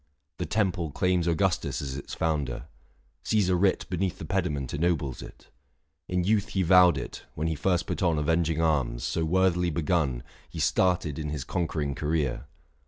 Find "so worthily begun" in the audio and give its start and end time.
9.03-10.23